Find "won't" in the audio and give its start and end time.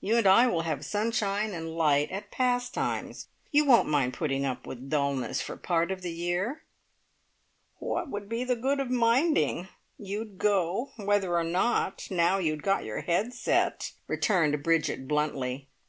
3.64-3.88